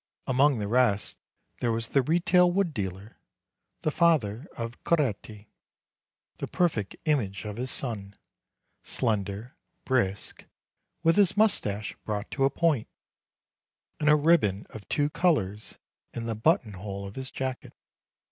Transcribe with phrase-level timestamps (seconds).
[0.25, 1.19] Among the rest
[1.59, 3.19] there was the retail wood dealer,
[3.83, 5.47] the father of Coretti,
[6.37, 8.15] the perfect image of his son,
[8.81, 10.45] slender, brisk,
[11.03, 12.87] with his moustache brought to a point,
[13.99, 15.77] and a ribbon of two colors
[16.15, 17.73] in the button hole of his jacket.